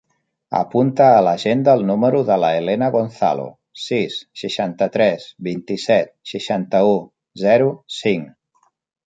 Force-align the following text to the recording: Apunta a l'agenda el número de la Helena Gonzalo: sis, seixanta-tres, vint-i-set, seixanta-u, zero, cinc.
Apunta 0.59 1.09
a 1.17 1.17
l'agenda 1.25 1.75
el 1.79 1.83
número 1.89 2.21
de 2.29 2.37
la 2.43 2.49
Helena 2.61 2.87
Gonzalo: 2.95 3.45
sis, 3.83 4.17
seixanta-tres, 4.45 5.27
vint-i-set, 5.51 6.11
seixanta-u, 6.33 6.99
zero, 7.45 7.71
cinc. 8.01 8.35